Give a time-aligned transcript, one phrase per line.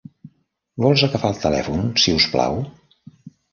[0.85, 2.61] Vols agafar el telèfon, si us plau?